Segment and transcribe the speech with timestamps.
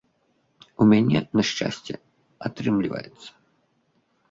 [0.85, 1.93] У мяне, на шчасце,
[2.51, 3.29] атрымліваецца.